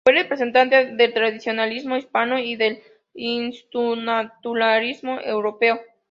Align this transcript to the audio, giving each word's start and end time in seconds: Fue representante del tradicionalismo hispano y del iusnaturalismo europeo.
Fue 0.03 0.13
representante 0.13 0.95
del 0.95 1.13
tradicionalismo 1.13 1.95
hispano 1.95 2.39
y 2.39 2.55
del 2.55 2.79
iusnaturalismo 3.13 5.19
europeo. 5.19 5.79